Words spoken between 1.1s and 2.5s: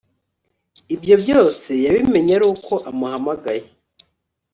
byose yabimenye